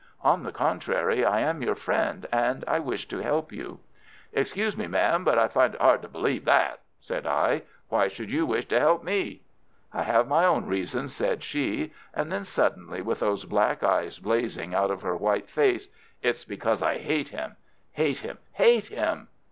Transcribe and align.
"On 0.23 0.41
the 0.41 0.51
contrary, 0.51 1.23
I 1.23 1.41
am 1.41 1.61
your 1.61 1.75
friend, 1.75 2.25
and 2.31 2.63
I 2.67 2.79
wish 2.79 3.07
to 3.07 3.19
help 3.21 3.51
you." 3.51 3.81
"Excuse 4.33 4.75
me, 4.75 4.87
ma'am, 4.87 5.23
but 5.23 5.37
I 5.37 5.47
find 5.47 5.75
it 5.75 5.79
hard 5.79 6.01
to 6.01 6.07
believe 6.07 6.43
that," 6.45 6.79
said 6.99 7.27
I. 7.27 7.61
"Why 7.89 8.07
should 8.07 8.31
you 8.31 8.47
wish 8.47 8.65
to 8.69 8.79
help 8.79 9.03
me?" 9.03 9.43
"I 9.93 10.01
have 10.01 10.27
my 10.27 10.43
own 10.43 10.65
reasons," 10.65 11.13
said 11.13 11.43
she; 11.43 11.93
and 12.15 12.31
then 12.31 12.45
suddenly, 12.45 13.03
with 13.03 13.19
those 13.19 13.45
black 13.45 13.83
eyes 13.83 14.17
blazing 14.17 14.73
out 14.73 14.89
of 14.89 15.03
her 15.03 15.15
white 15.15 15.51
face: 15.51 15.87
"It's 16.23 16.45
because 16.45 16.81
I 16.81 16.97
hate 16.97 17.29
him, 17.29 17.57
hate 17.91 18.21
him, 18.21 18.39
hate 18.53 18.87
him! 18.87 19.27